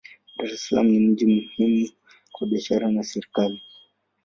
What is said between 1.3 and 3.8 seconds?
muhimu kwa biashara na serikali.